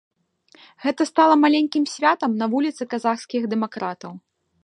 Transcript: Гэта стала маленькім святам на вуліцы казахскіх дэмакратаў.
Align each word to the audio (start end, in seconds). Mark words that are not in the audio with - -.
Гэта 0.85 1.01
стала 1.09 1.35
маленькім 1.43 1.85
святам 1.93 2.31
на 2.41 2.45
вуліцы 2.53 2.83
казахскіх 2.93 3.41
дэмакратаў. 3.55 4.11